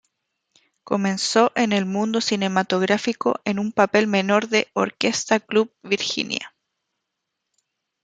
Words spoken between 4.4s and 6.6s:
de "Orquesta Club Virginia".